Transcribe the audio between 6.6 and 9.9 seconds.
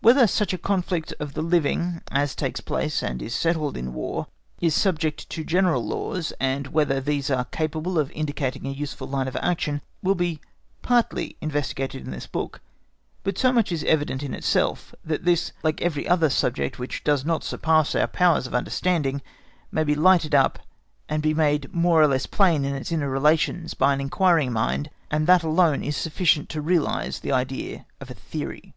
whether these are capable of indicating a useful line of action,